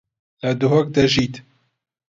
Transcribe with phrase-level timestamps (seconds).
[0.41, 1.33] لە دهۆک دەژیت.